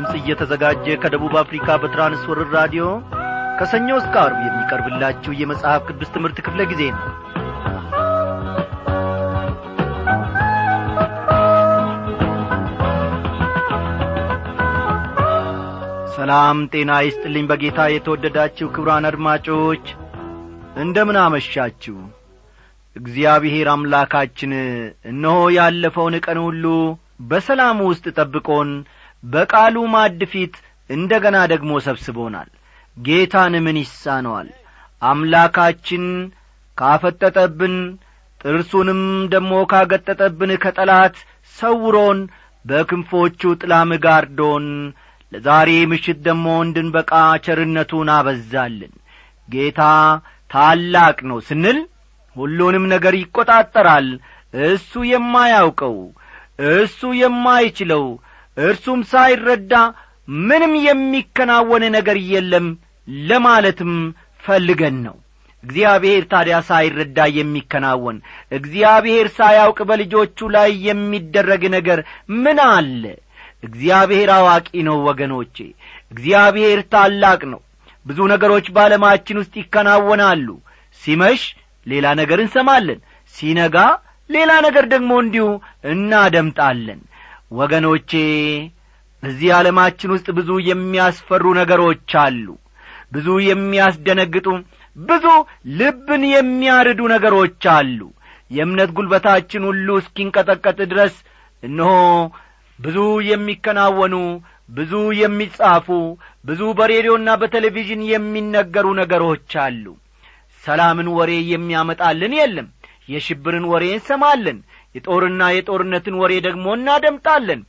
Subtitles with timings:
[0.00, 2.84] ድምፅ እየተዘጋጀ ከደቡብ አፍሪካ በትራንስወርር ራዲዮ
[3.58, 7.02] ከሰኞ እስከ አርብ የሚቀርብላችሁ የመጽሐፍ ቅዱስ ትምህርት ክፍለ ጊዜ ነው።
[16.14, 19.84] ሰላም ጤና ይስጥልኝ በጌታ የተወደዳችሁ ክብራን አድማጮች
[20.76, 21.96] እንደምን አመሻችሁ?
[22.96, 24.54] እግዚአብሔር አምላካችን
[25.12, 26.64] እነሆ ያለፈውን ቀን ሁሉ
[27.30, 28.70] በሰላም ውስጥ ጠብቆን
[29.22, 30.54] በቃሉ ማድ ፊት
[30.90, 32.48] እንደ ገና ደግሞ ሰብስቦናል።
[32.96, 34.48] ጌታን ምን ይሳነዋል?
[35.02, 36.04] አምላካችን
[36.78, 37.76] ካፈጠጠብን
[38.40, 39.02] ጥርሱንም
[39.32, 41.16] ደሞ ካገጠጠብን ከጠላት
[41.56, 42.18] ሰውሮን
[42.64, 44.66] በክንፎቹ ጥላም ጋርዶን
[45.32, 47.12] ለዛሬ ምሽት ደሞ እንድንበቃ
[47.44, 48.94] ቸርነቱን አበዛልን።
[49.48, 49.80] ጌታ
[50.50, 51.78] ታላቅ ነው ስንል
[52.36, 54.08] ሁሉንም ነገር ይቈጣጠራል
[54.54, 55.96] እሱ የማያውቀው
[56.72, 58.04] እሱ የማይችለው
[58.60, 59.72] እርሱም ሳይረዳ
[60.44, 62.66] ምንም የሚከናወን ነገር የለም
[63.26, 63.92] ለማለትም
[64.44, 65.16] ፈልገን ነው።
[65.64, 68.18] እግዚአብሔር ታዲያ ሳይረዳ የሚከናወን
[68.52, 71.98] እግዚአብሔር ሳያውቅ በልጆቹ ላይ የሚደረግ ነገር
[72.38, 73.02] ምን አለ?
[73.62, 75.56] እግዚአብሔር አዋቂ ነው ወገኖቼ
[76.12, 77.60] እግዚአብሔር ታላቅ ነው።
[78.06, 80.46] ብዙ ነገሮች በዓለማችን ውስጥ ይከናወናሉ።
[81.02, 81.42] ሲመሽ
[81.86, 83.00] ሌላ ነገር እንሰማለን
[83.34, 83.76] ሲነጋ
[84.30, 85.46] ሌላ ነገር ደግሞ እንዲሁ
[85.92, 87.00] እናደምጣለን
[87.50, 88.10] ወገኖቼ
[89.22, 92.46] በዚህ ዓለማችን ውስጥ ብዙ የሚያስፈሩ ነገሮች አሉ።
[93.12, 94.46] ብዙ የሚያስደነግጡ
[94.96, 95.26] ብዙ
[95.78, 98.00] ልብን የሚያርዱ ነገሮች አሉ።
[98.50, 101.16] የእምነት ጒልበታችን ሁሉ እስኪንቀጠቀጥ ድረስ
[101.62, 101.90] እነሆ
[102.78, 102.98] ብዙ
[103.30, 104.14] የሚከናወኑ
[104.68, 105.86] ብዙ የሚጻፉ
[106.44, 109.84] ብዙ በሬዲዮና በቴሌቪዥን የሚነገሩ ነገሮች አሉ።
[110.64, 112.68] ሰላምን ወሬ የሚያመጣልን የለም።
[113.08, 114.58] የሽብርን ወሬ እንሰማለን
[114.94, 117.60] የጦርና የጦርነትን ወሬ ደግሞ እናደምጣለን።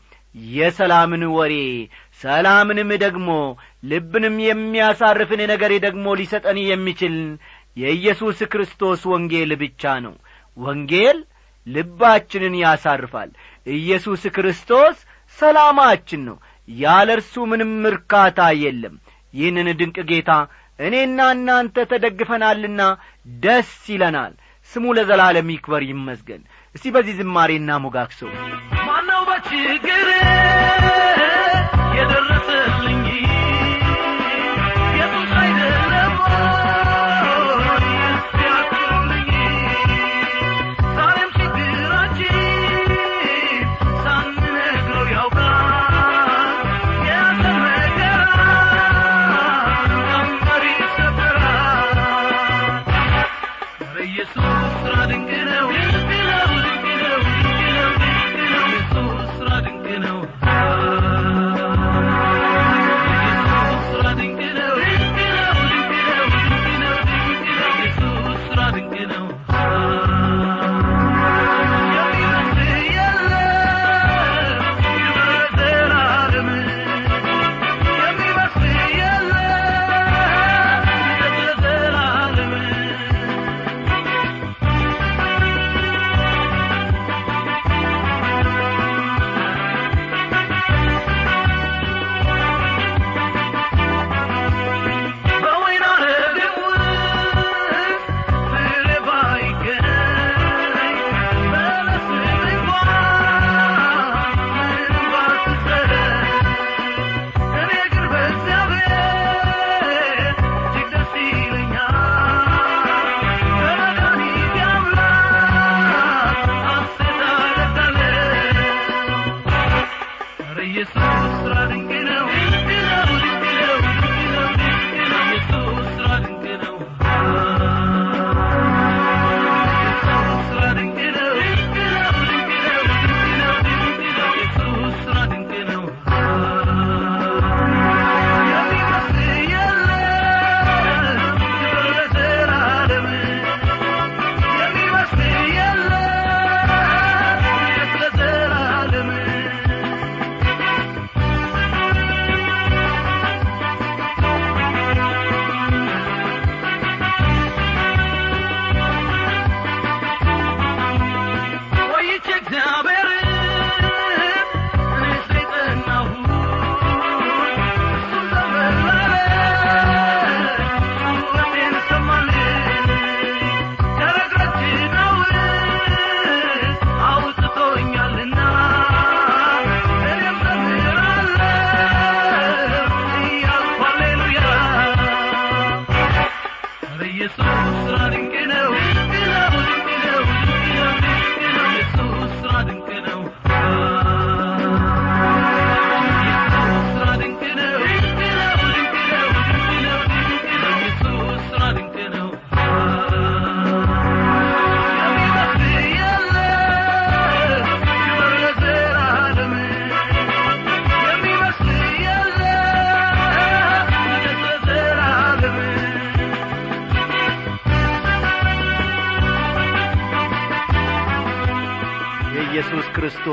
[0.52, 1.54] የሰላምን ወሬ
[2.22, 3.30] ሰላምንም ደግሞ
[3.84, 7.16] ልብንም የሚያሳርፍን ነገር ደግሞ ሊሰጠን የሚችል
[7.78, 10.16] የኢየሱስ ክርስቶስ ወንጌል ብቻ ነው።
[10.58, 11.18] ወንጌል
[11.68, 13.30] ልባችንን ያሳርፋል።
[13.74, 14.98] ኢየሱስ ክርስቶስ
[15.38, 16.38] ሰላማችን ነው።
[16.68, 18.96] ያለ እርሱ ምንም እርካታ የለም።
[19.34, 20.32] ይህንን ድንቅ ጌታ
[20.80, 22.82] እኔና እናንተ ተደግፈናልና
[23.44, 24.34] ደስ ይለናል።
[24.72, 26.42] ስሙ ለዘላለም ይክበር ይመስገን
[26.76, 28.30] እስቲ በዚህ ዝማሬና ሞጋክሰው
[28.88, 30.08] ማነው በችግር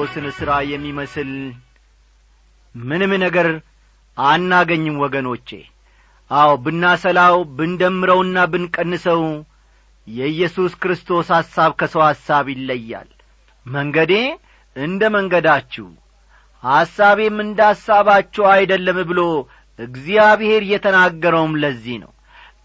[0.00, 1.30] ክርስቶስን ሥራ የሚመስል
[2.74, 3.46] ምንም ነገር
[4.16, 5.48] አናገኝም ወገኖቼ።
[6.30, 9.22] አዎ ብናሰላው ብንደምረውና ብንቀንሰው
[10.06, 13.08] የኢየሱስ ክርስቶስ ሐሳብ ከሰው ሐሳብ ይለያል።
[13.66, 14.12] መንገዴ
[14.76, 15.88] እንደ መንገዳችሁ
[16.62, 19.20] ሐሳቤም እንደ ሐሳባችሁ አይደለም ብሎ
[19.78, 22.12] እግዚአብሔር የተናገረውም ለዚህ ነው።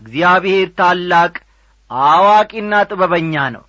[0.01, 1.33] እግዚአብሔር ታላቅ
[1.91, 3.65] አዋቂና ጥበበኛ ነው።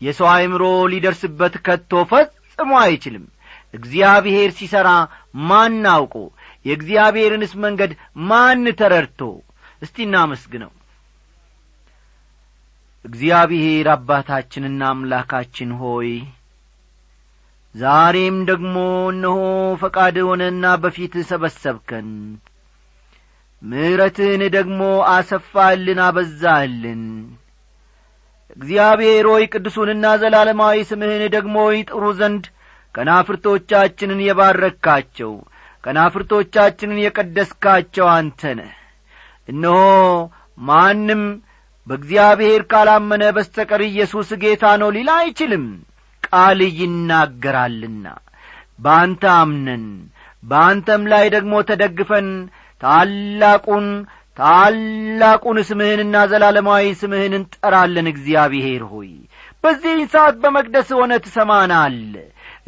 [0.00, 0.62] የሰው አእምሮ
[0.92, 1.92] ሊደርስበት ከቶ
[2.54, 3.24] ፈጽሞ አይችልም።
[3.74, 4.88] እግዚአብሔር ሲሠራ
[5.48, 6.14] ማን አውቆ?
[6.64, 7.92] የእግዚአብሔርንስ መንገድ
[8.28, 9.20] ማን ተረድቶ?
[9.82, 10.72] እስቲ እናመስግነው።
[13.04, 16.10] እግዚአብሔር አባታችንና አምላካችን ሆይ
[17.74, 18.74] ዛሬም ደግሞ
[19.10, 19.38] እነሆ
[19.80, 22.10] ፈቃድ ሆነና በፊት ሰበሰብከን።
[23.62, 24.80] ምሕረትህን ደግሞ
[25.12, 27.02] አሰፋልን አበዛህልን
[28.56, 32.44] እግዚአብሔር ሆይ ቅዱሱንና ዘላለማዊ ስምህን ደግሞ ይጥሩ ዘንድ
[32.94, 35.32] ከናፍርቶቻችንን የባረካቸው
[35.84, 38.74] ከናፍርቶቻችንን የቀደስካቸው አንተ ነህ።
[39.48, 39.78] እነሆ
[40.60, 41.22] ማንም
[41.86, 45.64] በእግዚአብሔር ካላመነ በስተቀር ኢየሱስ ጌታ ነው ሊል አይችልም።
[46.22, 48.06] ቃል ይናገራልና
[48.78, 49.84] በአንተ አምነን
[50.42, 52.28] በአንተም ላይ ደግሞ ተደግፈን
[52.80, 53.86] ታላቁን
[54.36, 59.10] ታላቁን ስምህንና ዘላለማዊ ስምህን እንጠራለን። እግዚአብሔር ሆይ
[59.64, 61.98] በዚህ ሰዓት በመቅደስ ሆነ ትሰማናል።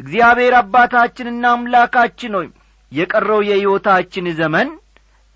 [0.01, 2.47] እግዚአብሔር አባታችንና አምላካችን ሆይ
[2.91, 4.69] የቀረው የሕይወታችን ዘመን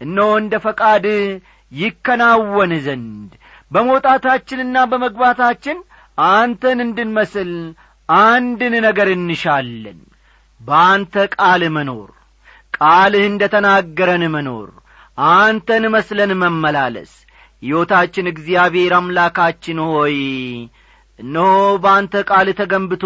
[0.01, 1.06] እነሆ እንደ ፈቃድ
[1.72, 3.31] ይከናወን ዘንድ
[3.72, 5.77] በመውጣታችንና በመግባታችን
[6.18, 7.51] አንተን እንድንመስል
[8.10, 10.00] አንድን ነገር እንሻለን።
[10.62, 12.10] በአንተ ቃል መኖር
[12.77, 14.69] ቃልህ እንደ ተናገረን መኖር
[15.18, 17.12] አንተን መስለን መመላለስ።
[17.63, 20.16] ሕይወታችን እግዚአብሔር አምላካችን ሆይ
[21.19, 21.50] እነሆ
[21.84, 23.04] በአንተ ቃል ተገንብቶ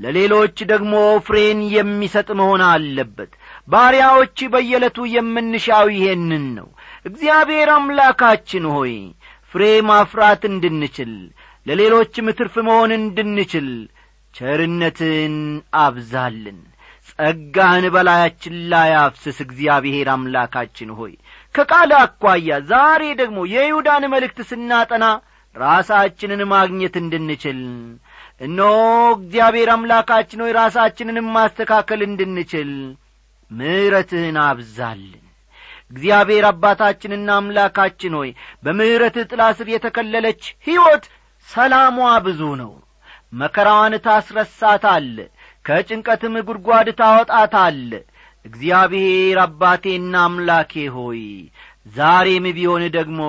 [0.00, 0.94] ለሌሎች ደግሞ
[1.26, 3.30] ፍሬን የሚሰጥ መሆን አለበት።
[3.68, 6.68] ባሪያዎች በየዕለቱ የምንሻው ይሄንን ነው።
[7.04, 8.94] እግዚአብሔር አምላካችን ሆይ
[9.52, 11.12] ፍሬ ማፍራት እንድንችል
[11.66, 13.68] ለሌሎችም ትርፍ መሆን እንድንችል
[14.34, 15.34] ቸርነትን
[15.82, 16.58] አብዛልን።
[17.10, 21.12] ጸጋህን በላያችን ላይ አፍስስ። እግዚአብሔር አምላካችን ሆይ
[21.54, 25.04] ከቃል አኳያ ዛሬ ደግሞ የይሁዳን መልእክት ስናጠና
[25.56, 27.60] ራሳችንን ማግኘት እንድንችል
[28.40, 28.74] እነሆ
[29.16, 32.70] እግዚአብሔር አምላካችን ሆይ ራሳችንንም ማስተካከል እንድንችል
[33.50, 35.24] ምሕረትህን አብዛልን።
[35.92, 38.30] እግዚአብሔር አባታችንና አምላካችን ሆይ
[38.64, 41.04] በምሕረትህ ጥላ ስር የተከለለች ሕይወት
[41.48, 42.72] ሰላሟ ብዙ ነው።
[43.32, 45.08] መከራዋን ታስረሳታል
[45.64, 47.80] ከጭንቀትም ጉድጓድ ታወጣታል
[48.48, 51.22] እግዚአብሔር አባቴና አምላኬ ሆይ
[51.96, 53.20] ዛሬም ቢሆን ደግሞ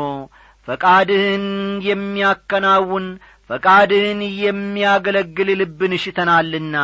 [0.67, 1.45] ፈቃድህን
[1.89, 3.05] የሚያከናውን
[3.49, 6.75] ፈቃድህን የሚያገለግል ልብን እሽተናልና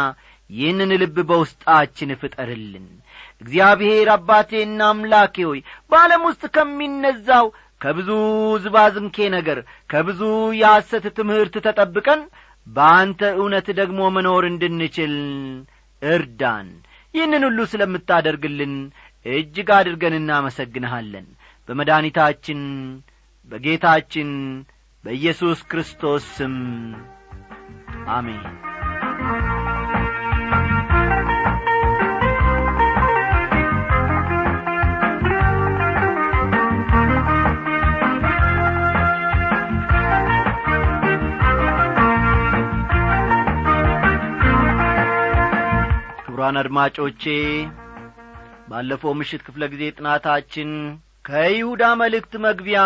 [0.50, 2.88] ይህንን ልብ በውስጣችን ፍጠርልን።
[3.42, 5.60] እግዚአብሔር አባቴና አምላኬ ሆይ
[5.92, 7.46] በዓለም ውስጥ ከሚነዛው
[7.82, 8.10] ከብዙ
[8.64, 9.58] ዝባዝንኬ ነገር
[9.90, 10.22] ከብዙ
[10.60, 12.22] የሐሰት ትምህርት ተጠብቀን
[12.68, 15.16] በአንተ እውነት ደግሞ መኖር እንድንችል
[16.02, 16.70] እርዳን
[17.16, 18.74] ይህንን ሁሉ ስለምታደርግልን
[19.26, 21.28] እጅግ አድርገን እናመሰግንሃለን።
[21.70, 22.62] በመድኒታችን
[23.48, 24.30] በጌታችን
[25.04, 26.56] በኢየሱስ ክርስቶስ ስም
[28.10, 28.44] አሜን
[46.46, 47.24] ክቡራን አድማጮቼ
[48.70, 50.72] ባለፈው ምሽት ክፍለ ጊዜ ጥናታችን
[51.26, 52.82] ከይሁዳ መልእክት መግቢያ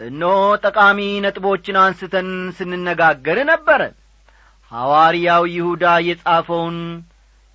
[0.00, 0.30] እነሆ
[0.64, 2.28] ጠቃሚ ነጥቦችን አንስተን
[2.58, 3.80] ስንነጋገር ነበረ።
[4.72, 6.78] ሐዋርያው ይሁዳ የጻፈውን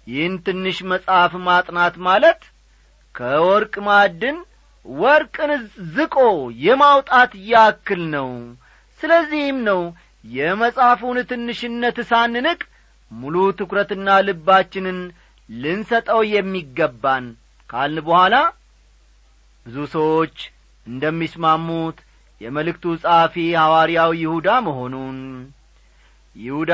[0.07, 2.43] ይህን ትንሽ መጽሐፍ ማጥናት ማለት
[3.15, 4.37] ከወርቅ ማዕድን
[4.85, 5.53] ወርቅን
[5.95, 6.17] ዝቆ
[6.65, 8.29] የማውጣት ያክል ነው።
[9.01, 9.81] ስለዚህም ነው
[10.23, 12.61] የመጽሐፉን ትንሽነት ሳንንቅ
[13.13, 14.99] ሙሉ ትኩረትና ልባችንን
[15.49, 17.25] ልንሰጠው የሚገባን
[17.69, 18.35] ካልን በኋላ
[19.65, 20.35] ብዙ ሰዎች
[20.87, 21.97] እንደሚስማሙት
[22.41, 25.19] የመልእክቱ ጸሐፊ ሐዋርያው ይሁዳ መሆኑን
[26.35, 26.73] ይሁዳ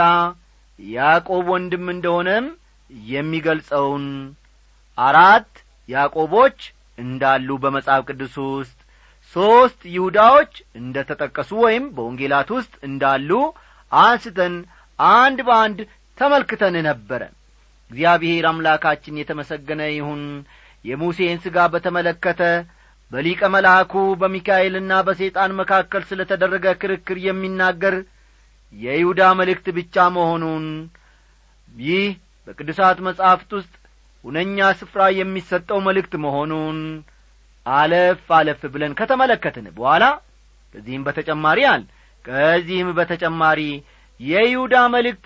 [0.79, 2.45] ያዕቆብ ወንድም እንደሆነም
[3.09, 4.05] የሚገልጸውን
[4.97, 5.51] አራት
[5.89, 6.59] ያዕቆቦች
[6.97, 8.77] እንዳሉ በመጽሐፍ ቅዱስ ውስጥ
[9.33, 13.29] ሦስት ይሁዳዎች እንደ ተጠቀሱ ወይም በወንጌላት ውስጥ እንዳሉ
[13.91, 14.55] አንስተን
[14.99, 15.79] አንድ በአንድ
[16.19, 17.21] ተመልክተን ነበረ።
[17.91, 20.21] እግዚአብሔር አምላካችን የተመሰገነ ይሁን።
[20.85, 22.41] የሙሴን ሥጋ በተመለከተ
[23.11, 27.95] በሊቀ መልአኩ በሚካኤልና በሰይጣን መካከል ስለ ተደረገ ክርክር የሚናገር
[28.73, 30.65] የይሁዳ መልእክት ብቻ መሆኑን
[31.69, 32.05] ይህ
[32.47, 33.73] በቅዱሳት መጻሕፍት ውስጥ
[34.23, 36.77] ሁነኛ ስፍራ የሚሰጠው መልእክት መሆኑን
[37.65, 40.03] አለፍ አለፍ ብለን ከተመለከትን በኋላ
[40.75, 41.83] ከዚህም በተጨማሪ አል
[42.25, 43.61] ከዚህም በተጨማሪ
[44.19, 45.25] የይሁዳ መልእክት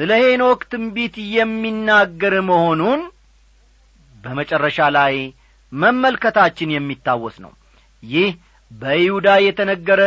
[0.00, 3.00] ስለ ሄኖክ ትንቢት የሚናገር መሆኑን
[4.24, 5.14] በመጨረሻ ላይ
[5.72, 7.52] መመልከታችን የሚታወስ ነው።
[8.02, 8.30] ይህ
[8.70, 10.00] በይሁዳ የተነገረ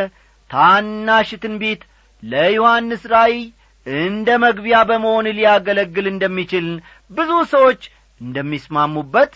[0.50, 1.82] ታናሽ ትንቢት
[2.24, 3.38] ለዮሐንስ ራእይ
[3.86, 6.68] እንደ መግቢያ በመሆን ሊያገለግል እንደሚችል
[7.12, 7.82] ብዙ ሰዎች
[8.22, 9.32] እንደሚስማሙበት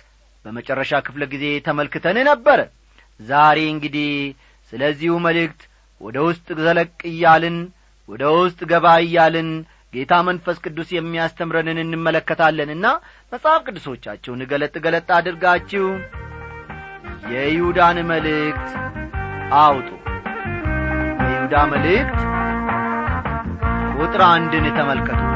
[0.46, 2.60] በመጨረሻ ክፍለ ጊዜ ተመልክተን ነበረ
[3.20, 4.12] ዛሬ እንግዲህ
[4.72, 5.62] ስለዚሁ መልእክት
[6.02, 7.58] ወደ ውስጥ ዘለቅ እያልን
[8.10, 9.50] ወደ ውስጥ ገባ እያልን
[9.98, 12.88] ጌታ መንፈስ ቅዱስ የሚያስተምረንን እንመለከታለንና
[13.32, 15.86] መጽሐፍ ቅዱሶቻችሁን ገለጥ ገለጥ አድርጋችሁ
[17.34, 18.68] የይሁዳን መልእክት
[19.62, 19.90] አውጡ።
[21.22, 22.20] የይሁዳ መልእክት
[23.98, 25.27] ቁጥር አንድን ተመልከቱ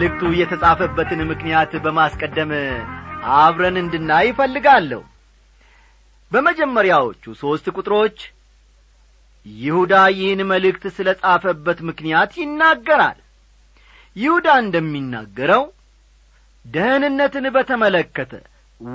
[0.00, 2.50] መልእክቱ የተጻፈበትን ምክንያት በማስቀደም
[3.38, 5.00] አብረን እንድናይ ይፈልጋለሁ
[6.32, 8.16] በመጀመሪያዎቹ ሦስት ቁጥሮች
[9.46, 13.18] ይሁዳ ይህን መልእክት ስለ ጻፈበት ምክንያት ይናገራል።
[14.16, 15.64] ይሁዳ እንደሚናገረው
[16.64, 18.32] ደህንነትን በተመለከተ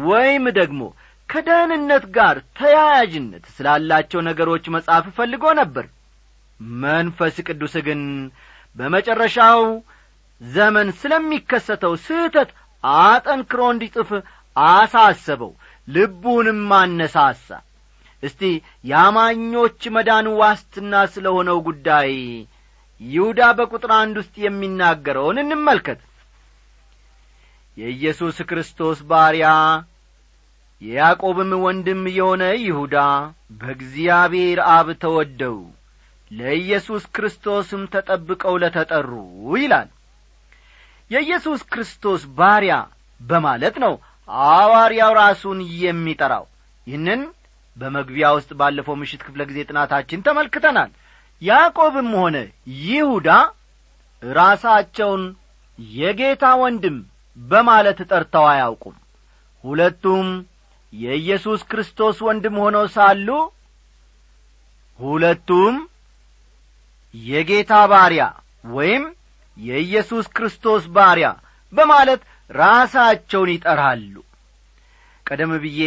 [0.07, 0.81] ወይም ደግሞ
[1.29, 5.87] ከደህንነት ጋር ተያያዥነት ስላላቸው ነገሮች መጻፍ ፈልጎ ነበር።
[6.83, 8.01] መንፈስ ቅዱስ ግን
[8.75, 9.61] በመጨረሻው
[10.41, 12.49] ዘመን ስለሚከሰተው ስህተት
[13.03, 14.09] አጠንክሮ እንዲጽፍ
[14.55, 15.51] አሳሰበው
[15.87, 17.47] ልቡንም አነሳሳ።
[18.23, 18.41] እስቲ
[18.89, 22.11] የአማኞች መዳን ዋስትና ስለ ሆነው ጉዳይ
[23.01, 26.01] ይሁዳ በቁጥር አንድ ውስጥ የሚናገረውን እንመልከት።
[27.77, 29.47] የኢየሱስ ክርስቶስ ባሪያ
[30.81, 32.95] የያዕቆብም ወንድም የሆነ ይሁዳ
[33.59, 35.57] በእግዚአብሔር አብ ተወደው
[36.31, 39.11] ለኢየሱስ ክርስቶስም ተጠብቀው ለተጠሩ
[39.57, 39.89] ይላል
[41.11, 42.75] የኢየሱስ ክርስቶስ ባሪያ
[43.21, 43.93] በማለት ነው
[44.29, 46.45] ሐዋርያው ራሱን የሚጠራው።
[46.87, 47.21] ይህንን
[47.77, 50.91] በመግቢያ ውስጥ ባለፈው ምሽት ክፍለ ጊዜ ጥናታችን ተመልክተናል።
[51.41, 52.35] ያዕቆብም ሆነ
[52.83, 53.29] ይሁዳ
[54.23, 55.23] ራሳቸውን
[55.79, 56.97] የጌታ ወንድም
[57.37, 58.95] በማለት ጠርተው አያውቁም።
[59.63, 60.27] ሁለቱም
[60.93, 63.27] የኢየሱስ ክርስቶስ ወንድም ሆነው ሳሉ
[64.99, 65.75] ሁለቱም
[67.13, 68.23] የጌታ ባሪያ
[68.69, 69.03] ወይም
[69.57, 71.27] የኢየሱስ ክርስቶስ ባሪያ
[71.73, 74.15] በማለት ራሳቸውን ይጠራሉ።
[75.25, 75.81] ቀደም ብዬ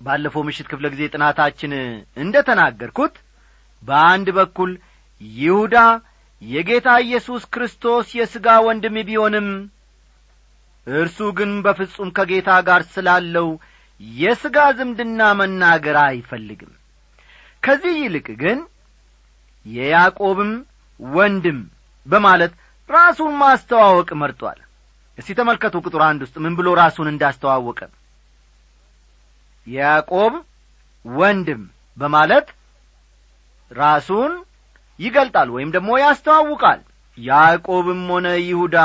[0.00, 1.72] ባለፈው ምሽት ክፍለ ጊዜ ጥናታችን
[2.16, 3.16] እንደ ተናገርኩት
[3.82, 4.70] በአንድ በኩል
[5.20, 5.76] ይሁዳ
[6.42, 9.48] የጌታ ኢየሱስ ክርስቶስ የሥጋ ወንድም ቢሆንም
[10.86, 13.48] እርሱ ግን በፍጹም ከጌታ ጋር ስላለው
[14.00, 16.72] የሥጋ ዝምድና መናገር አይፈልግም።
[17.62, 18.58] ከዚህ ይልቅ ግን
[19.66, 20.52] የያዕቆብም
[21.00, 21.58] ወንድም
[22.06, 22.52] በማለት
[22.90, 24.58] ራሱን ማስተዋወቅ መርጧል።
[25.18, 27.80] እስቲ ተመልከቱ ቁጥር አንድ ውስጥ ምን ብሎ ራሱን እንዳስተዋወቀ።
[29.66, 30.34] የያዕቆብ
[31.04, 31.62] ወንድም
[31.96, 32.46] በማለት
[33.70, 34.32] ራሱን
[34.98, 36.80] ይገልጣል ወይም ደግሞ ያስተዋውቃል።
[37.18, 38.76] ያዕቆብም ሆነ ይሁዳ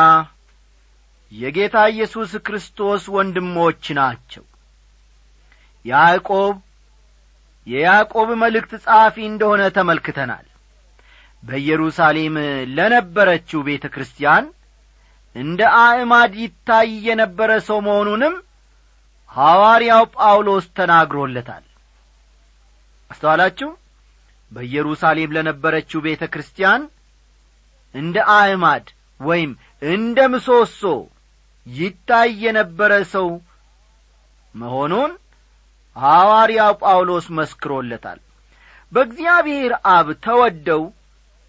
[1.32, 4.44] የጌታ ኢየሱስ ክርስቶስ ወንድሞች ናቸው።
[5.86, 6.54] ያዕቆብ
[7.68, 10.46] የያዕቆብ መልእክት ጸሐፊ እንደሆነ ተመልክተናል
[11.46, 12.36] በኢየሩሳሌም
[12.76, 14.46] ለነበረችው ቤተ ክርስቲያን
[15.36, 18.36] እንደ አዕማድ ይታይ የነበረ ሰው መሆኑንም
[19.30, 21.64] ሐዋርያው ጳውሎስ ተናግሮለታል።
[23.12, 23.70] አስተዋላችሁ?
[24.52, 26.82] በኢየሩሳሌም ለነበረችው ቤተ ክርስቲያን
[27.96, 28.86] እንደ አዕማድ
[29.20, 29.52] ወይም
[29.90, 30.82] እንደ ምሰሶ
[31.68, 33.28] ይታይ የነበረ ሰው
[34.56, 35.12] መሆኑን
[35.96, 38.20] ሐዋርያው ጳውሎስ መስክሮለታል።
[38.92, 40.84] በእግዚአብሔር አብ ተወደው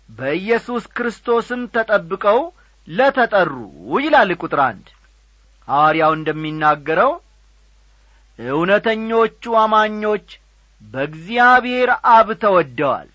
[0.08, 2.40] በኢየሱስ ክርስቶስም ተጠብቀው
[2.88, 3.52] ለተጠሩ
[3.98, 4.86] ይላል ቁጥር አንድ።
[5.68, 7.12] ሐዋርያው እንደሚናገረው
[8.38, 10.26] እውነተኞቹ አማኞች
[10.82, 13.08] በእግዚአብሔር አብ ተወደዋል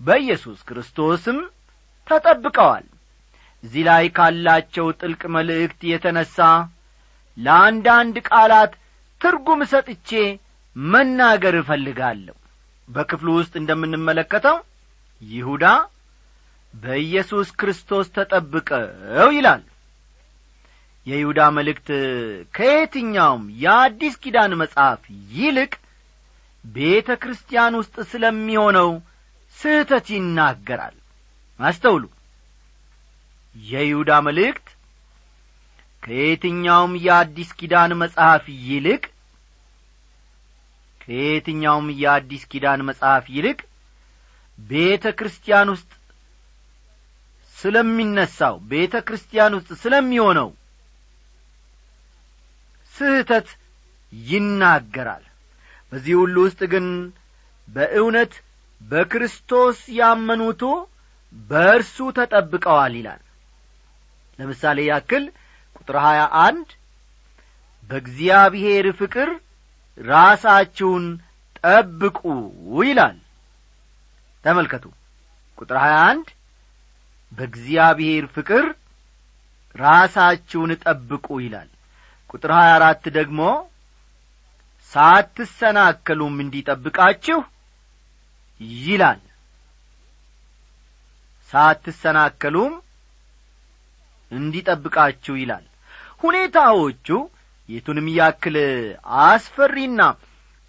[0.00, 1.38] በኢየሱስ ክርስቶስም
[2.06, 2.86] ተጠብቀዋል።
[3.64, 6.36] እዚህ ላይ ካላቸው ጥልቅ መልእክት የተነሣ
[7.36, 8.72] ለአንዳንድ ቃላት
[9.20, 10.10] ትርጉም ሰጥቼ
[10.76, 12.36] መናገር እፈልጋለሁ።
[12.88, 14.56] በክፍሉ ውስጥ እንደምንመለከተው
[15.22, 15.64] ይሁዳ
[16.82, 19.62] በኢየሱስ ክርስቶስ ተጠብቀው ይላል።
[21.06, 21.88] የይሁዳ መልእክት
[22.54, 25.02] ከየትኛውም የአዲስ ኪዳን መጽሐፍ
[25.34, 25.72] ይልቅ
[26.64, 28.90] ቤተ ክርስቲያን ውስጥ ስለሚሆነው
[29.56, 30.96] ስህተት ይናገራል።
[31.60, 32.04] አስተውሉ።
[33.56, 34.66] የይሁዳ መልእክት
[36.02, 39.02] ከየትኛውም የአዲስ ኪዳን መጽሐፍ ይልቅ
[41.00, 43.58] ከየትኛውም የአዲስ ኪዳን መጽሐፍ ይልቅ
[44.58, 45.90] ቤተ ክርስቲያን ውስጥ
[47.58, 50.48] ስለሚነሳው ቤተ ክርስቲያን ውስጥ ስለሚሆነው
[52.94, 53.48] ስህተት
[54.12, 55.24] ይናገራል።
[55.92, 56.86] በዚህ ሁሉ ውስጥ ግን
[57.68, 58.32] በእውነት
[58.80, 60.62] በክርስቶስ ያመኑቱ
[61.50, 63.22] በእርሱ ተጠብቀዋል ይላል።
[64.38, 65.24] ለምሳሌ ያክል
[65.78, 66.68] ቁጥር ሀያ አንድ
[67.90, 69.28] በእግዚአብሔር ፍቅር
[69.98, 71.04] ራሳችሁን
[71.60, 72.18] ጠብቁ
[72.82, 73.16] ይላል።
[74.44, 74.84] ተመልከቱ።
[75.58, 76.26] ቁጥር ሀያ አንድ
[77.36, 78.64] በእግዚአብሔር ፍቅር
[79.74, 81.68] ራሳችሁን ጠብቁ ይላል።
[82.30, 83.40] ቁጥር ሀያ አራት ደግሞ
[84.92, 87.40] ሳትሰናከሉም እንዲጠብቃችሁ
[88.84, 89.20] ይላል።
[91.50, 92.72] ሳትሰናከሉም
[94.32, 95.64] እንዲጠብቃችሁ ይላል።
[96.22, 97.08] ሁኔታዎቹ
[97.68, 98.56] የቱንም ያክል
[99.24, 100.00] አስፈሪና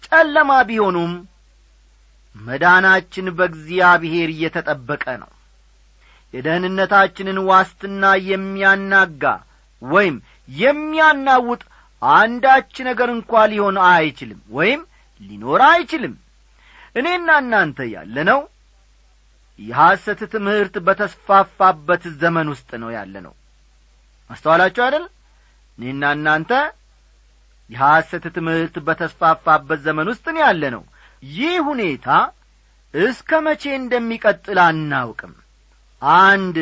[0.06, 1.12] ጨለማ ቢሆኑም
[2.36, 5.30] መዳናችን በእግዚአብሔር እየተጠበቀ ነው
[6.34, 9.24] የደህንነታችንን ዋስትና የሚያናጋ
[9.82, 10.16] ወይም
[10.48, 11.62] የሚያናውጥ
[12.02, 14.80] አንዳች ነገር እንኳ ሊሆን አይችልም ወይም
[15.20, 16.14] ሊኖር አይችልም።
[16.96, 18.40] እኔና እናንተ ያለነው
[19.58, 23.34] የሐሰት ትምህርት በተስፋፋበት ዘመን ውስጥ ነው ያለ ነው
[24.30, 25.04] አስተዋላችሁ አይደል?
[25.78, 26.52] እኔና እናንተ
[27.70, 30.82] የሐሰት ትምህርት በተስፋፋበት ዘመን ውስጥ ነው ያለ ነው
[31.30, 32.08] ይህ ሁኔታ
[32.94, 35.32] እስከ መቼ እንደሚቀጥል አናውቅም
[36.02, 36.56] አንድ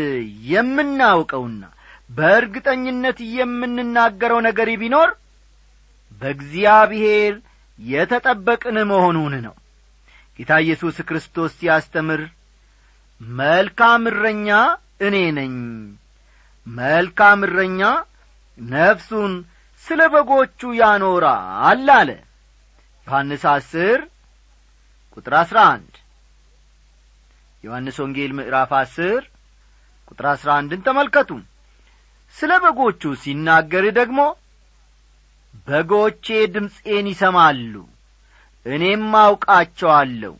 [0.50, 1.62] የምናውቀውና
[2.10, 5.10] በእርግጠኝነት የምንናገረው ነገር ቢኖር
[6.20, 7.34] በእግዚአብሔር
[7.78, 9.54] የተጠበቅን መሆኑን ነው።
[10.38, 12.22] ጌታ ኢየሱስ ክርስቶስ ሲያስተምር
[13.20, 14.48] መልካም እረኛ
[15.00, 15.54] እኔ ነኝ
[16.66, 17.80] መልካም እረኛ
[18.58, 19.34] ነፍሱን
[19.84, 22.08] ስለ በጎቹ ያኖራል አለ።
[23.06, 23.98] ዮሐንስ አስር
[25.16, 25.94] ቁጥር አሥራ አንድ
[27.66, 29.20] ዮሐንስ ወንጌል ምዕራፍ አስር
[30.08, 31.30] ቁጥር አሥራ አንድን ተመልከቱ።
[32.36, 34.20] ስለ በጎቹ ሲናገር ደግሞ
[35.66, 37.74] በጎቼ ድምፄን ይሰማሉ
[38.66, 40.34] እኔም አውቃቸዋለሁ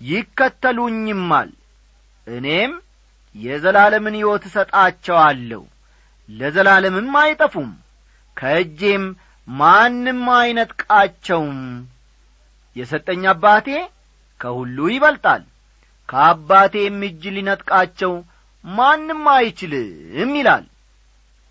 [0.00, 1.50] ይከተሉኝማል
[2.26, 2.72] እኔም
[3.34, 5.62] የዘላለምን ሕይወት እሰጣቸዋለሁ
[6.28, 7.70] ለዘላለምም አይጠፉም
[8.36, 9.04] ከእጄም
[9.48, 11.60] ማንም አይነጥቃቸውም።
[12.76, 13.68] የሰጠኝ አባቴ
[14.40, 15.42] ከሁሉ ይበልጣል
[16.08, 18.12] ከአባቴም እጅ ሊነጥቃቸው
[18.64, 20.64] ማንም አይችልም ይላል።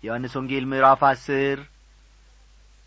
[0.04, 1.58] ዮሐንስ ወንጌል ምዕራፍ አስር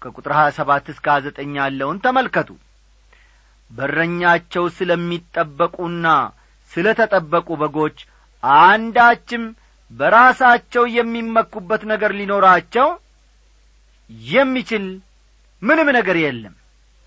[0.01, 2.49] ከቁጥር ሀያ ሰባት እስከ ዘጠኝ ያለውን ተመልከቱ።
[3.71, 6.05] በረኛቸው ስለሚጠበቁና
[6.71, 7.97] ስለ ተጠበቁ በጎች
[8.61, 9.43] አንዳችም
[9.91, 12.87] በራሳቸው የሚመኩበት ነገር ሊኖራቸው
[14.29, 14.85] የሚችል
[15.61, 16.55] ምንም ነገር የለም።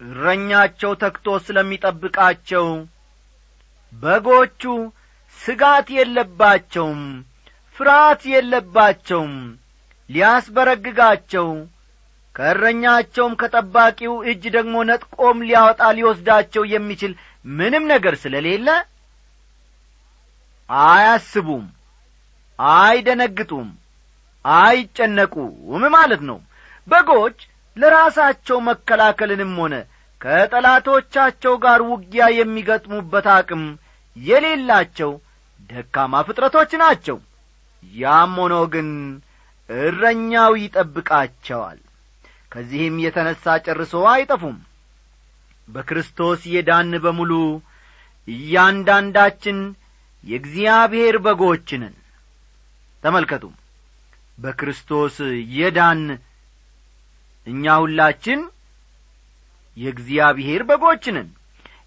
[0.00, 2.66] እረኛቸው ተክቶ ስለሚጠብቃቸው
[3.92, 4.62] በጎቹ
[5.40, 7.02] ስጋት የለባቸውም
[7.76, 9.34] ፍርሃት የለባቸውም።
[10.10, 11.48] ሊያስበረግጋቸው
[12.34, 17.12] ከእረኛቸውም ከጠባቂው እጅ ደግሞ ነጥቆም ሊያወጣ ሊወስዳቸው የሚችል
[17.52, 18.68] ምንም ነገር ስለሌለ
[20.70, 21.64] አያስቡም
[22.58, 23.68] አይደነግጡም
[24.44, 25.50] አይጨነቁም
[25.96, 26.38] ማለት ነው።
[26.86, 27.38] በጎች
[27.76, 29.74] ለራሳቸው መከላከልንም ሆነ
[30.20, 33.62] ከጠላቶቻቸው ጋር ውጊያ የሚገጥሙበት አቅም
[34.16, 35.12] የሌላቸው
[35.70, 37.18] ደካማ ፍጥረቶች ናቸው።
[37.82, 38.88] ያም ሆኖ ግን
[39.68, 41.78] እረኛው ይጠብቃቸዋል።
[42.52, 44.58] ከዚህም የተነሣ ጨርሶ አይጠፉም።
[45.68, 47.32] በክርስቶስ የዳን በሙሉ
[48.28, 49.58] እያንዳንዳችን
[50.24, 51.94] የእግዚአብሔር በጎች ነን።
[53.02, 53.44] ተመልከቱ
[54.38, 55.16] በክርስቶስ
[55.56, 56.02] የዳን
[57.46, 58.40] እኛ ሁላችን
[59.76, 61.28] የእግዚአብሔር በጎች ነን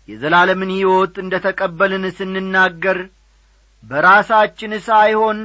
[0.10, 2.98] የዘላለምን ሕይወት እንደ ተቀበልን ስንናገር
[3.84, 5.40] በራሳችን ሳይሆን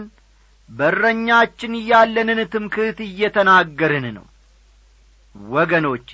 [0.68, 4.26] በረኛችን ያለንን ትምክህት እየተናገርን ነው።
[5.50, 6.10] ወገኖቼ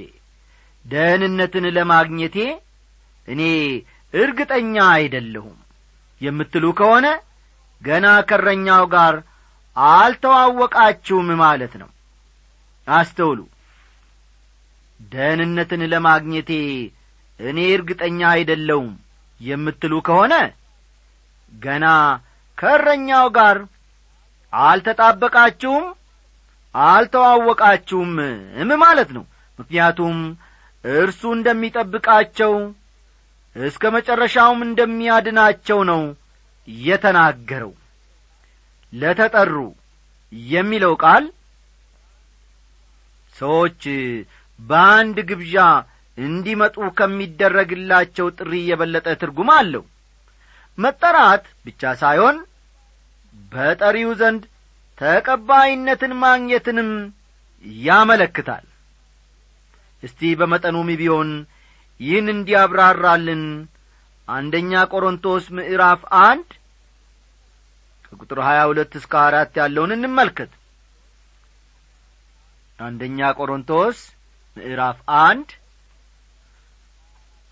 [0.85, 2.37] ደህንነትን ለማግኘቴ
[3.29, 3.43] እኔ
[4.15, 5.57] እርግጠኛ አይደለሁም።
[6.21, 7.07] የምትሉ ከሆነ
[7.83, 9.15] ገና ከረኛው ጋር
[9.77, 11.91] አልተዋወቃችሁም ማለት ነው።
[12.87, 13.41] አስተውሉ።
[15.11, 16.51] ደህንነትን ለማግኘቴ
[17.41, 18.93] እኔ እርግጠኛ አይደለውም
[19.41, 20.35] የምትሉ ከሆነ
[21.53, 21.87] ገና
[22.59, 23.57] ከእረኛው ጋር
[24.53, 25.85] አልተጣበቃችሁም
[26.75, 28.13] አልተዋወቃችሁም
[28.61, 29.25] እም ማለት ነው።
[29.59, 30.17] ምክንያቱም
[30.85, 32.55] እርሱ እንደሚጠብቃቸው
[33.57, 36.03] እስከ መጨረሻውም እንደሚያድናቸው ነው
[36.69, 37.73] የተናገረው።
[38.93, 39.55] ለተጠሩ
[40.51, 41.25] የሚለው ቃል
[43.37, 43.83] ሰዎች
[44.59, 45.57] በአንድ ግብዣ
[46.19, 49.85] እንዲመጡ ከሚደረግላቸው ጥሪ የበለጠ ትርጉም አለው።
[50.79, 52.37] መጠራት ብቻ ሳይሆን
[53.53, 54.43] በጠሪው ዘንድ
[55.01, 56.91] ተቀባይነትን ማግኘትንም
[57.85, 58.65] ያመለክታል።
[60.03, 61.31] እስቲ በመጠኑም ቢሆን
[62.01, 63.45] ይህን እንዲያብራራልን
[64.29, 66.49] አንደኛ ቆሮንቶስ ምዕራፍ አንድ
[68.07, 70.53] ከቁጥር ሀያ ሁለት እስከ አራት ያለውን እንመልከት።
[72.79, 73.99] አንደኛ ቆሮንቶስ
[74.57, 75.49] ምዕራፍ አንድ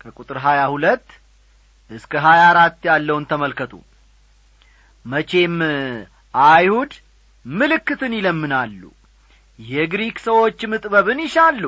[0.05, 1.07] ከቁጥር ሀያ ሁለት
[1.91, 3.73] እስከ ሀያ አራት ያለውን ተመልከቱ።
[5.05, 5.55] መቼም
[6.33, 6.93] አይሁድ
[7.45, 8.81] ምልክትን ይለምናሉ
[9.59, 11.63] የግሪክ ሰዎችም ጥበብን ይሻሉ።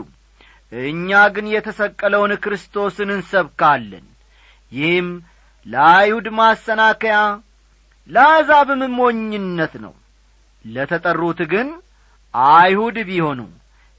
[0.72, 4.06] እኛ ግን የተሰቀለውን ክርስቶስን እንሰብካለን።
[4.72, 5.10] ይህም
[5.66, 7.18] ለአይሁድ ማሰናከያ
[8.10, 9.94] ለአሕዛብም ሞኝነት ነው።
[10.66, 11.68] ለተጠሩት ግን
[12.34, 13.40] አይሁድ ቢሆኑ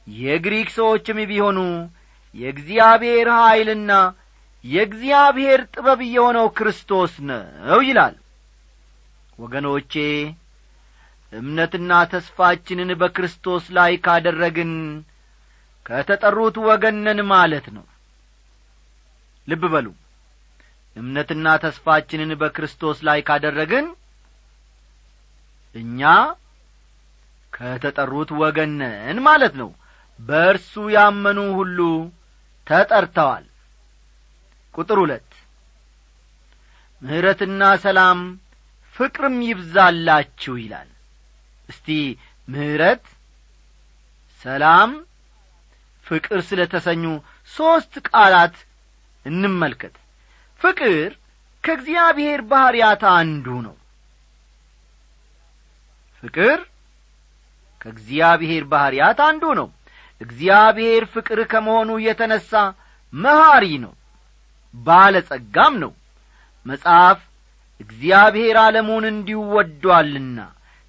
[0.07, 1.59] የግሪክ ሰዎችም ቢሆኑ
[2.35, 3.93] የእግዚአብሔር ኀይልና
[4.65, 8.15] የእግዚአብሔር ጥበብ የሆነው ክርስቶስ ነው ይላል።
[9.39, 9.93] ወገኖቼ
[11.33, 14.73] እምነትና ተስፋችንን በክርስቶስ ላይ ካደረግን
[15.87, 17.85] ከተጠሩት ወገነን ማለት ነው።
[19.49, 19.87] ልብ በሉ።
[20.97, 23.87] እምነትና ተስፋችንን በክርስቶስ ላይ ካደረግን
[25.75, 26.01] እኛ
[27.53, 29.71] ከተጠሩት ወገነን ማለት ነው።
[30.21, 31.79] በእርሱ ያመኑ ሁሉ
[32.67, 33.45] ተጠርተዋል
[34.75, 35.31] ቁጥር ሁለት።
[37.03, 38.21] ምሕረትና ሰላም
[38.97, 40.89] ፍቅርም ይብዛላችሁ ይላል።
[41.69, 41.89] እስቲ
[42.49, 43.05] ምሕረት
[44.45, 44.91] ሰላም
[46.07, 47.05] ፍቅር ስለ ተሰኙ
[47.53, 48.57] ሦስት ቃላት
[49.27, 49.95] እንመልከት።
[50.61, 51.11] ፍቅር
[51.65, 53.77] ከእግዚአብሔር ባሕርያት አንዱ ነው።
[56.23, 56.59] ፍቅር
[57.81, 59.69] ከእግዚአብሔር ባሕርያት አንዱ ነው።
[60.21, 62.51] እግዚአብሔር ፍቅር ከመሆኑ የተነሣ
[63.13, 63.93] መሐሪ ነው
[64.75, 65.93] ባለ ጸጋም ነው።
[66.67, 67.19] መጽሐፍ
[67.81, 69.41] እግዚአብሔር ዓለሙን እንዲሁ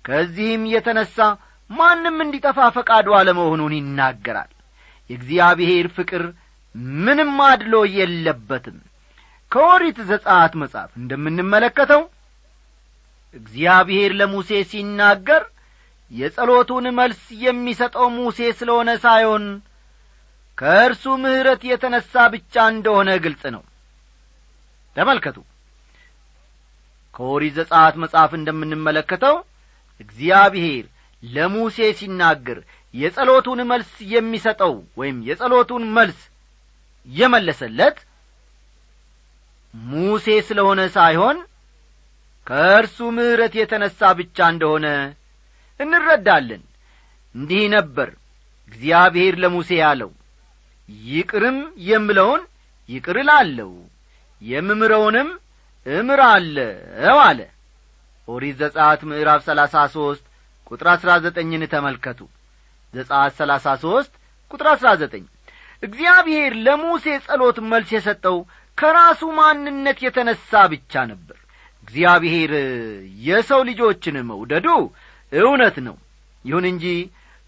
[0.06, 1.18] ከዚህም የተነሣ
[1.70, 4.52] ማንም እንዲጠፋ ፈቃዱ አለመሆኑን ይናገራል።
[5.10, 6.24] የእግዚአብሔር ፍቅር
[7.00, 8.78] ምንም አድሎ የለበትም።
[9.52, 12.02] ከኦሪት ዘጻት መጽሐፍ እንደምንመለከተው
[13.34, 15.44] እግዚአብሔር ለሙሴ ሲናገር
[16.12, 19.44] የጸሎቱን መልስ የሚሰጠው ሙሴ ስለሆነ ሳይሆን
[20.58, 23.64] ከእርሱ ምሕረት የተነሣ ብቻ እንደሆነ ግልጽ ነው
[24.96, 25.38] ተመልከቱ።
[27.16, 29.36] ከኦሪት ዘጻት መጽሐፍ እንደምንመለከተው
[30.00, 30.86] እግዚአብሔር
[31.24, 32.60] ለሙሴ ሲናገር
[32.94, 36.20] የጸሎቱን መልስ የሚሰጠው ወይም የጸሎቱን መልስ
[37.08, 37.98] የመለሰለት
[39.74, 41.38] ሙሴ ስለሆነ ሳይሆን
[42.48, 44.88] ከእርሱ ምሕረት የተነሣ ብቻ እንደሆነ
[45.80, 46.64] እንረዳለን።
[47.36, 48.10] እንዲህ ነበር
[48.72, 50.12] እግዚአብሔር ለሙሴ ያለው።
[51.10, 51.58] ይቅርም
[51.90, 52.42] የምለውን
[52.90, 53.70] ይቅር እላለሁ
[54.42, 55.30] የምምረውንም
[55.86, 57.40] እምራለሁ አለ።
[58.28, 60.24] ኦሪት ዘጻት ምዕራፍ ሰላሳ ሦስት
[60.72, 62.20] ቁጥር አሥራ ዘጠኝን ተመልከቱ።
[62.94, 64.12] ዘጻት ሰላሳ ሦስት
[64.52, 65.24] ቁጥር አሥራ ዘጠኝ
[65.84, 68.38] እግዚአብሔር ለሙሴ ጸሎት መልስ የሰጠው
[68.78, 71.38] ከራሱ ማንነት የተነሣ ብቻ ነበር።
[71.88, 72.52] እግዚአብሔር
[73.28, 74.68] የሰው ልጆችን መውደዱ
[75.32, 75.96] እውነት ነው።
[76.46, 76.86] ይሁን እንጂ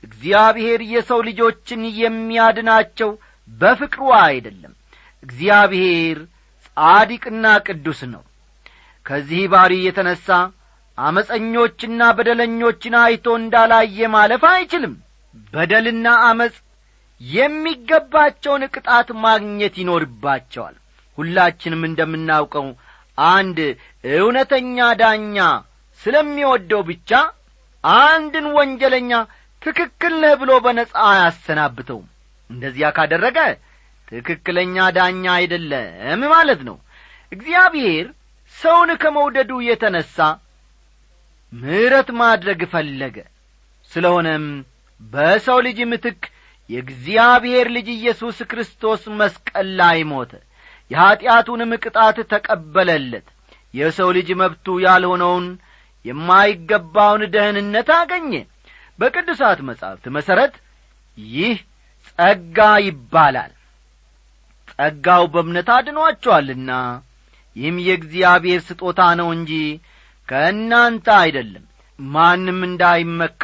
[0.03, 3.09] እግዚአብሔር የሰው ልጆችን የሚያድናቸው
[3.49, 4.73] በፍቅሩ አይደለም።
[5.23, 6.19] እግዚአብሔር
[6.77, 8.23] ጻዲቅና ቅዱስ ነው።
[9.05, 10.27] ከዚህ ባሪ የተነሣ
[10.97, 14.93] አመፀኞችና በደለኞችን አይቶ እንዳላየ ማለፍ አይችልም።
[15.53, 16.55] በደልና አመፅ
[17.21, 20.75] የሚገባቸውን ቅጣት ማግኘት ይኖርባቸዋል።
[21.17, 22.67] ሁላችንም እንደምናውቀው
[23.17, 23.57] አንድ
[24.15, 25.37] እውነተኛ ዳኛ
[26.01, 27.11] ስለሚወደው ብቻ
[27.83, 29.11] አንድን ወንጀለኛ
[29.61, 32.07] ትክክል ነህ ብሎ በነጻ አያሰናብተውም።
[32.49, 33.37] እንደዚያ ካደረገ
[34.11, 36.77] ትክክለኛ ዳኛ አይደለም ማለት ነው።
[37.31, 38.05] እግዚአብሔር
[38.55, 40.15] ሰውን ከመውደዱ የተነሣ
[41.53, 43.17] ምሕረት ማድረግ ፈለገ።
[43.91, 44.45] ስለሆነም
[45.01, 46.21] በሰው ልጅ ምትክ
[46.69, 50.31] የእግዚአብሔር ልጅ ኢየሱስ ክርስቶስ መስቀል ላይ ሞተ።
[50.91, 53.27] የኀጢአቱንም ቅጣት ተቀበለለት።
[53.73, 55.45] የሰው ልጅ መብቱ ያልሆነውን
[56.05, 58.31] የማይገባውን ደህንነት አገኘ።
[58.99, 60.53] በቅዱሳት መጻሕፍት መሠረት
[61.17, 61.57] ይህ
[62.07, 63.51] ጸጋ ይባላል
[64.71, 66.71] ጸጋው በእምነት አድኗቸዋልና።
[67.55, 69.51] ይህም የእግዚአብሔር ስጦታ ነው እንጂ
[70.29, 71.65] ከእናንተ አይደለም።
[71.99, 73.43] ማንም እንዳይመካ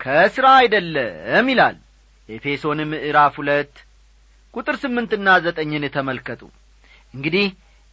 [0.00, 1.76] ከሥራ አይደለም ይላል።
[2.28, 3.74] ኤፌሶን ምዕራፍ ሁለት
[4.54, 6.42] ቁጥር ስምንትና ዘጠኝን ተመልከቱ።
[7.14, 7.46] እንግዲህ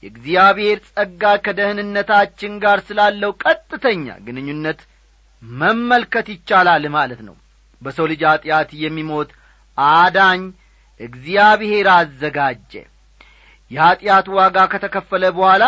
[0.04, 4.80] የእግዚአብሔር ጸጋ ከደህንነታችን ጋር ስላለው ቀጥተኛ ግንኙነት
[5.42, 7.36] መመልከት ይቻላል ማለት ነው።
[7.82, 9.30] በሰው ልጅ ኀጢአት የሚሞት
[9.78, 10.42] አዳኝ
[11.00, 12.72] እግዚአብሔር አዘጋጀ።
[13.72, 15.64] የኀጢአት ዋጋ ከተከፈለ በኋላ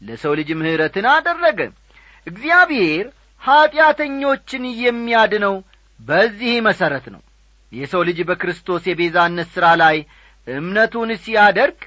[0.00, 1.60] ለሰው ልጅ ምሕረትን አደረገ።
[2.26, 3.06] እግዚአብሔር
[3.42, 5.54] ኀጢአተኞችን የሚያድነው
[6.00, 7.22] በዚህ መሠረት ነው።
[7.72, 9.96] የሰው ልጅ በክርስቶስ የቤዛነት ሥራ ላይ
[10.46, 11.78] እምነቱን ሲያደርግ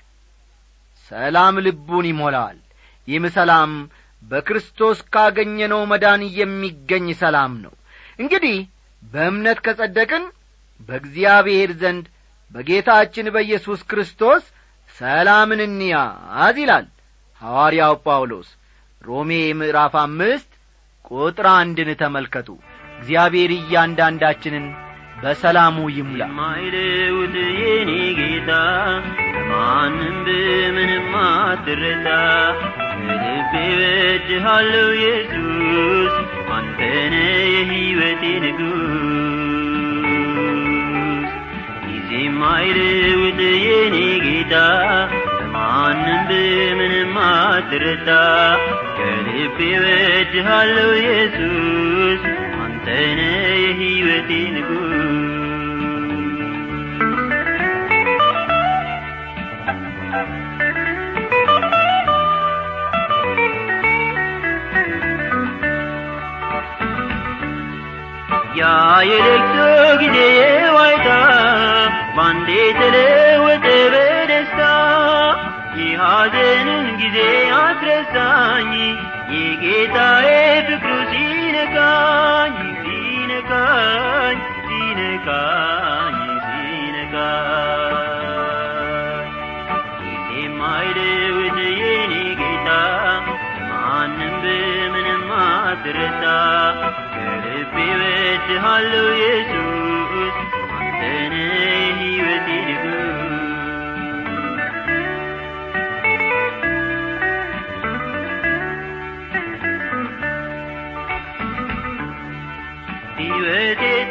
[1.11, 2.57] ሰላም ልቡን ይሞላዋል
[3.07, 3.71] ይህም ሰላም
[4.21, 7.73] በክርስቶስ ካገኘነው መዳን የሚገኝ ሰላም ነው።
[8.19, 8.57] እንግዲህ
[9.03, 10.23] በእምነት ከጸደቅን
[10.79, 12.05] በእግዚአብሔር ዘንድ
[12.51, 14.43] በጌታችን በኢየሱስ ክርስቶስ
[14.97, 16.85] ሰላምን እንያዝ ይላል
[17.41, 18.49] ሐዋርያው ጳውሎስ።
[19.01, 20.49] ሮሜ ምዕራፍ አምስት
[21.11, 22.49] ቁጥር አንድን ተመልከቱ።
[22.99, 24.65] እግዚአብሔር እያንዳንዳችንን
[25.21, 28.51] በሰላሙ ይሙላ። የማይለውጥ የኔ ጌታ
[29.49, 32.07] ማንም በምንም አትረታ
[32.99, 36.13] በልቤ ወድሃለሁ ኢየሱስ
[36.57, 37.15] አንተነ
[37.55, 39.18] የሕይወቴ ንጉሥ
[42.41, 44.53] የማይለውጥ የኔ ጌታ
[45.53, 48.09] ማንም በምንም አትረታ
[48.97, 52.21] ከልቤ ወድሃለሁ ኢየሱስ
[52.59, 53.19] አንተነ
[53.57, 55.28] የሕይወቴ ንጉሥ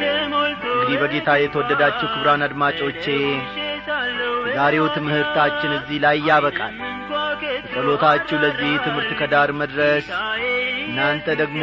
[0.01, 3.05] ተሞልቶ እንግዲህ በጌታ የተወደዳችሁ ክቡራን አድማጮቼ
[4.49, 6.75] የዛሬው ትምህርታችን እዚህ ላይ ያበቃል።
[7.63, 10.07] በጸሎታችሁ ለዚህ ትምህርት ከዳር መድረስ
[10.89, 11.63] እናንተ ደግሞ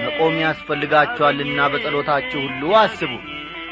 [0.00, 3.12] መቆም ያስፈልጋችኋልና በጸሎታችሁ ሁሉ አስቡ።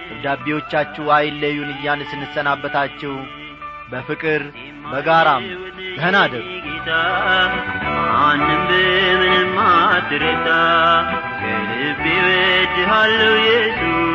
[0.09, 3.15] ደብዳቤዎቻችሁ አይለዩን እያን ስንሰናበታችሁ
[3.91, 4.43] በፍቅር
[4.87, 5.45] በጋራም
[5.97, 6.17] ደህና
[8.09, 10.49] ማንም በምንም አትረታ
[11.41, 14.06] ከልቤ ወድሃለሁ ኢየሱስ